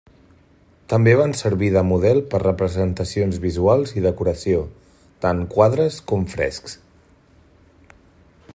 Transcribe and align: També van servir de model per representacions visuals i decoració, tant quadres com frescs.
També 0.93 1.11
van 1.17 1.33
servir 1.41 1.67
de 1.75 1.83
model 1.89 2.21
per 2.31 2.39
representacions 2.43 3.37
visuals 3.43 3.93
i 3.99 4.03
decoració, 4.07 4.63
tant 5.27 5.45
quadres 5.57 6.01
com 6.13 6.27
frescs. 6.33 6.79